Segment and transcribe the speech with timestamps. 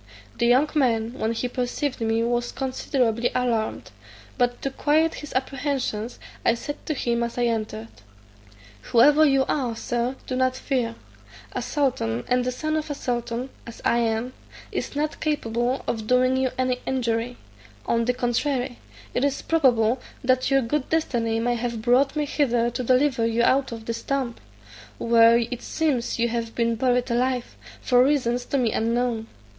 [0.39, 3.91] The young man, when he perceived me was considerably alarmed;
[4.35, 7.89] but to quiet his apprehensions, I said to him as I entered,
[8.89, 10.95] "Whoever you are, Sir, do not fear;
[11.51, 14.33] a sultan, and the son of a sultan, as I am,
[14.71, 17.37] is not capable of doing you any injury:
[17.85, 18.79] on the contrary,
[19.13, 23.43] it is probable that your good destiny may have brought me hither to deliver you
[23.43, 24.33] out of this tomb,
[24.97, 29.27] where it seems you have been buried alive, for reasons to me unknown.